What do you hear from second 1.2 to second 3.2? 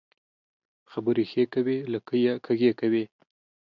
ښې کوې، لکۍ يې کږۍ کوې.